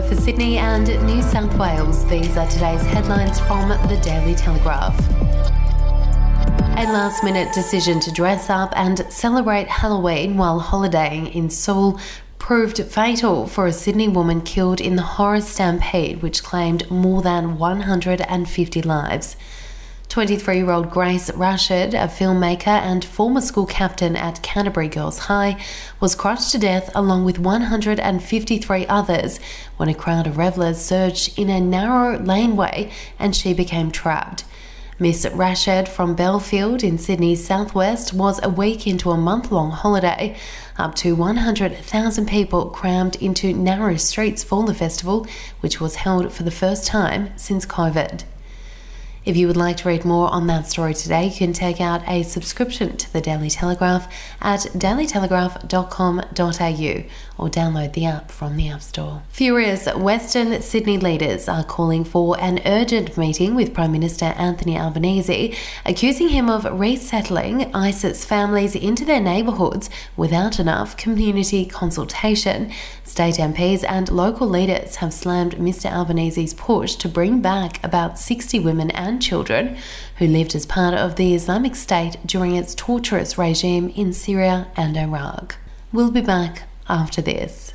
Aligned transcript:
for 0.00 0.16
Sydney 0.16 0.56
and 0.56 0.86
New 1.06 1.20
South 1.20 1.54
Wales. 1.58 2.06
These 2.06 2.34
are 2.38 2.48
today's 2.48 2.80
headlines 2.80 3.38
from 3.40 3.68
the 3.68 4.00
Daily 4.02 4.34
Telegraph. 4.34 4.98
A 6.78 6.88
last 6.90 7.22
minute 7.22 7.52
decision 7.52 8.00
to 8.00 8.10
dress 8.10 8.48
up 8.48 8.72
and 8.74 9.04
celebrate 9.12 9.68
Halloween 9.68 10.38
while 10.38 10.60
holidaying 10.60 11.34
in 11.34 11.50
Seoul 11.50 12.00
proved 12.38 12.82
fatal 12.82 13.46
for 13.46 13.66
a 13.66 13.72
Sydney 13.72 14.08
woman 14.08 14.40
killed 14.40 14.80
in 14.80 14.96
the 14.96 15.02
horror 15.02 15.42
stampede, 15.42 16.22
which 16.22 16.42
claimed 16.42 16.90
more 16.90 17.20
than 17.20 17.58
150 17.58 18.80
lives. 18.80 19.36
23 20.12 20.56
year 20.58 20.70
old 20.70 20.90
Grace 20.90 21.32
Rashid, 21.32 21.94
a 21.94 22.06
filmmaker 22.06 22.66
and 22.66 23.02
former 23.02 23.40
school 23.40 23.64
captain 23.64 24.14
at 24.14 24.42
Canterbury 24.42 24.88
Girls 24.88 25.20
High, 25.20 25.58
was 26.00 26.14
crushed 26.14 26.52
to 26.52 26.58
death 26.58 26.90
along 26.94 27.24
with 27.24 27.38
153 27.38 28.86
others 28.88 29.40
when 29.78 29.88
a 29.88 29.94
crowd 29.94 30.26
of 30.26 30.36
revellers 30.36 30.76
surged 30.76 31.38
in 31.38 31.48
a 31.48 31.62
narrow 31.62 32.18
laneway 32.18 32.92
and 33.18 33.34
she 33.34 33.54
became 33.54 33.90
trapped. 33.90 34.44
Miss 34.98 35.26
Rashid 35.32 35.88
from 35.88 36.14
Belfield 36.14 36.84
in 36.84 36.98
Sydney's 36.98 37.46
southwest 37.46 38.12
was 38.12 38.38
a 38.42 38.50
week 38.50 38.86
into 38.86 39.12
a 39.12 39.16
month 39.16 39.50
long 39.50 39.70
holiday. 39.70 40.36
Up 40.76 40.94
to 40.96 41.14
100,000 41.14 42.28
people 42.28 42.66
crammed 42.68 43.16
into 43.16 43.54
narrow 43.54 43.96
streets 43.96 44.44
for 44.44 44.62
the 44.64 44.74
festival, 44.74 45.26
which 45.60 45.80
was 45.80 45.94
held 45.94 46.34
for 46.34 46.42
the 46.42 46.50
first 46.50 46.86
time 46.86 47.30
since 47.38 47.64
COVID. 47.64 48.24
If 49.24 49.36
you 49.36 49.46
would 49.46 49.56
like 49.56 49.76
to 49.78 49.88
read 49.88 50.04
more 50.04 50.28
on 50.32 50.48
that 50.48 50.66
story 50.66 50.94
today, 50.94 51.26
you 51.26 51.32
can 51.32 51.52
take 51.52 51.80
out 51.80 52.02
a 52.08 52.24
subscription 52.24 52.96
to 52.96 53.12
the 53.12 53.20
Daily 53.20 53.48
Telegraph 53.48 54.12
at 54.40 54.62
dailytelegraph.com.au 54.74 57.04
or 57.38 57.48
download 57.48 57.92
the 57.92 58.04
app 58.04 58.32
from 58.32 58.56
the 58.56 58.68
App 58.68 58.82
Store. 58.82 59.22
Furious 59.30 59.86
Western 59.94 60.60
Sydney 60.60 60.98
leaders 60.98 61.48
are 61.48 61.62
calling 61.62 62.02
for 62.04 62.36
an 62.40 62.60
urgent 62.66 63.16
meeting 63.16 63.54
with 63.54 63.72
Prime 63.72 63.92
Minister 63.92 64.34
Anthony 64.36 64.76
Albanese, 64.76 65.56
accusing 65.84 66.30
him 66.30 66.50
of 66.50 66.64
resettling 66.64 67.72
ISIS 67.74 68.24
families 68.24 68.74
into 68.74 69.04
their 69.04 69.20
neighbourhoods 69.20 69.88
without 70.16 70.58
enough 70.58 70.96
community 70.96 71.64
consultation. 71.64 72.72
State 73.04 73.36
MPs 73.36 73.84
and 73.88 74.10
local 74.10 74.48
leaders 74.48 74.96
have 74.96 75.12
slammed 75.12 75.54
Mr 75.56 75.88
Albanese's 75.90 76.54
push 76.54 76.94
to 76.96 77.08
bring 77.08 77.40
back 77.40 77.82
about 77.84 78.18
60 78.18 78.58
women 78.60 78.90
and 78.92 79.11
children 79.20 79.76
who 80.18 80.26
lived 80.26 80.54
as 80.54 80.66
part 80.66 80.94
of 80.94 81.16
the 81.16 81.34
Islamic 81.34 81.74
State 81.74 82.16
during 82.24 82.54
its 82.54 82.74
torturous 82.74 83.36
regime 83.36 83.88
in 83.90 84.12
Syria 84.12 84.68
and 84.76 84.96
Iraq. 84.96 85.56
We'll 85.92 86.10
be 86.10 86.20
back 86.20 86.62
after 86.88 87.20
this. 87.20 87.74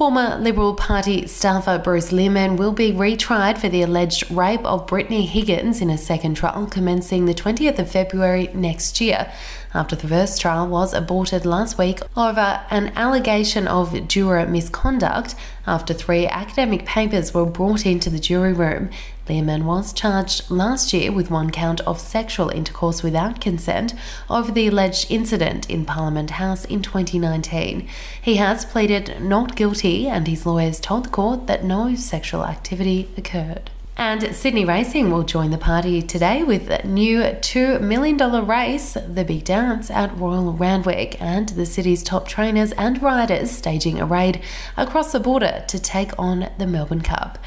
Former 0.00 0.38
Liberal 0.38 0.72
Party 0.72 1.26
staffer 1.26 1.76
Bruce 1.76 2.10
Lehrmann 2.10 2.56
will 2.56 2.72
be 2.72 2.90
retried 2.90 3.58
for 3.58 3.68
the 3.68 3.82
alleged 3.82 4.30
rape 4.30 4.64
of 4.64 4.86
Brittany 4.86 5.26
Higgins 5.26 5.82
in 5.82 5.90
a 5.90 5.98
second 5.98 6.36
trial 6.36 6.66
commencing 6.66 7.26
the 7.26 7.34
20th 7.34 7.78
of 7.78 7.90
February 7.90 8.48
next 8.54 8.98
year, 9.02 9.30
after 9.74 9.94
the 9.94 10.08
first 10.08 10.40
trial 10.40 10.66
was 10.66 10.94
aborted 10.94 11.44
last 11.44 11.76
week 11.76 12.00
over 12.16 12.64
an 12.70 12.94
allegation 12.96 13.68
of 13.68 14.08
juror 14.08 14.46
misconduct 14.46 15.34
after 15.66 15.92
three 15.92 16.26
academic 16.26 16.86
papers 16.86 17.34
were 17.34 17.44
brought 17.44 17.84
into 17.84 18.08
the 18.08 18.18
jury 18.18 18.54
room. 18.54 18.88
Lehrmann 19.28 19.64
was 19.64 19.92
charged 19.92 20.50
last 20.50 20.92
year 20.92 21.12
with 21.12 21.30
one 21.30 21.50
count 21.50 21.80
of 21.82 22.00
sexual 22.00 22.48
intercourse 22.48 23.02
without 23.02 23.40
consent 23.40 23.94
over 24.28 24.50
the 24.50 24.66
alleged 24.66 25.10
incident 25.10 25.68
in 25.70 25.84
Parliament 25.84 26.32
House 26.32 26.64
in 26.64 26.82
2019. 26.82 27.88
He 28.20 28.36
has 28.36 28.64
pleaded 28.64 29.20
not 29.20 29.56
guilty, 29.56 30.08
and 30.08 30.26
his 30.26 30.46
lawyers 30.46 30.80
told 30.80 31.06
the 31.06 31.10
court 31.10 31.46
that 31.46 31.64
no 31.64 31.94
sexual 31.94 32.44
activity 32.44 33.08
occurred. 33.16 33.70
And 34.00 34.34
Sydney 34.34 34.64
Racing 34.64 35.10
will 35.10 35.24
join 35.24 35.50
the 35.50 35.58
party 35.58 36.00
today 36.00 36.42
with 36.42 36.70
a 36.70 36.86
new 36.86 37.20
$2 37.20 37.82
million 37.82 38.16
race, 38.46 38.94
the 38.94 39.24
Big 39.24 39.44
Dance, 39.44 39.90
at 39.90 40.16
Royal 40.16 40.54
Randwick, 40.54 41.20
and 41.20 41.50
the 41.50 41.66
city's 41.66 42.02
top 42.02 42.26
trainers 42.26 42.72
and 42.72 43.02
riders 43.02 43.50
staging 43.50 44.00
a 44.00 44.06
raid 44.06 44.40
across 44.78 45.12
the 45.12 45.20
border 45.20 45.66
to 45.68 45.78
take 45.78 46.18
on 46.18 46.48
the 46.56 46.66
Melbourne 46.66 47.02
Cup. 47.02 47.38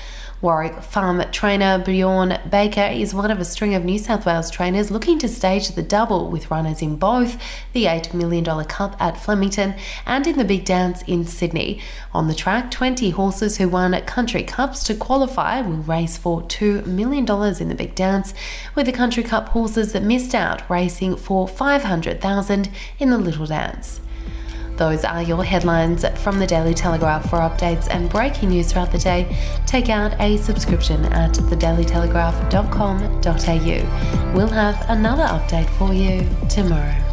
Warwick 0.44 0.84
Farm 0.84 1.24
trainer 1.31 1.78
Bjorn 1.78 2.38
Baker 2.50 2.81
is 2.81 3.14
one 3.14 3.31
of 3.31 3.40
a 3.40 3.46
string 3.46 3.76
of 3.76 3.86
New 3.86 3.98
South 3.98 4.26
Wales 4.26 4.52
trainers 4.52 4.92
looking 4.92 5.18
to 5.20 5.30
stage 5.30 5.70
the 5.70 5.81
double 5.81 6.30
with 6.30 6.52
runners 6.52 6.81
in 6.81 6.98
both 6.98 7.42
the 7.72 7.86
$8 7.86 8.14
million 8.14 8.44
Cup 8.66 8.98
at 9.00 9.16
Flemington 9.16 9.74
and 10.06 10.28
in 10.28 10.38
the 10.38 10.44
Big 10.44 10.66
Dance 10.66 11.02
in 11.03 11.26
Sydney. 11.26 11.80
On 12.14 12.28
the 12.28 12.36
track, 12.36 12.72
20 12.72 13.12
horses 13.12 13.58
who 13.58 13.70
won 13.70 13.94
Country 14.02 14.44
Cups 14.44 14.84
to 14.84 14.96
qualify 14.96 15.62
will 15.62 15.78
race 15.78 16.18
for 16.18 16.42
$2 16.42 16.88
million 16.88 17.24
in 17.62 17.70
the 17.70 17.76
Big 17.76 17.96
Dance, 17.96 18.34
with 18.76 18.86
the 18.86 18.92
Country 18.92 19.24
Cup 19.24 19.48
horses 19.48 19.94
that 19.94 20.03
missed 20.03 20.36
out 20.36 20.70
racing 20.70 21.16
for 21.16 21.48
500,000 21.48 22.70
in 23.00 23.09
the 23.09 23.18
Little 23.18 23.46
Dance. 23.46 24.02
Those 24.78 25.03
are 25.06 25.22
your 25.22 25.44
headlines 25.44 26.03
from 26.23 26.39
the 26.39 26.47
Daily 26.47 26.73
Telegraph. 26.73 27.29
For 27.29 27.38
updates 27.38 27.88
and 27.89 28.09
breaking 28.09 28.50
news 28.50 28.72
throughout 28.72 28.91
the 28.91 28.97
day, 28.97 29.38
take 29.66 29.89
out 29.89 30.19
a 30.19 30.38
subscription 30.38 31.06
at 31.06 31.34
thedailytelegraph.com.au. 31.34 34.34
We'll 34.35 34.47
have 34.47 34.84
another 34.89 35.23
update 35.23 35.69
for 35.78 35.94
you 35.94 36.28
tomorrow. 36.50 37.12